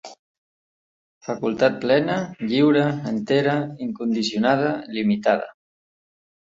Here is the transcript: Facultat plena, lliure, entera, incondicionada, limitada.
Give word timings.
Facultat 1.27 1.77
plena, 1.83 2.15
lliure, 2.47 2.87
entera, 3.13 3.55
incondicionada, 3.89 4.75
limitada. 4.99 5.57